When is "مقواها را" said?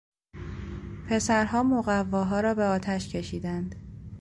1.63-2.53